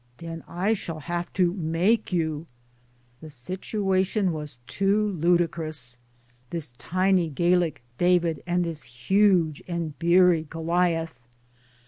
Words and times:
"Den 0.17 0.43
I 0.47 0.73
shall 0.73 1.01
have 1.01 1.31
to 1.33 1.53
make 1.53 2.11
you." 2.11 2.47
The 3.21 3.29
situation 3.29 4.31
was 4.33 4.57
too 4.65 5.09
ludicrous 5.11 5.99
this 6.49 6.71
tiny 6.71 7.29
Gallic 7.29 7.83
David 7.99 8.41
and 8.47 8.63
this 8.65 8.81
huge 8.81 9.61
and 9.67 9.95
beery 9.99 10.47
Goliath 10.49 11.21